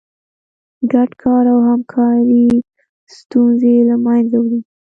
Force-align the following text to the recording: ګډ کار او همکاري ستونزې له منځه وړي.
ګډ 0.91 1.11
کار 1.21 1.43
او 1.53 1.59
همکاري 1.69 2.45
ستونزې 3.17 3.75
له 3.89 3.95
منځه 4.05 4.37
وړي. 4.43 4.59